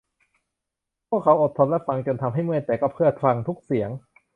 [1.09, 3.89] พวกเขาอดทนและฟัง จนทำให้เมื่อยแต่ก็เพื่อฟังทุกเสียง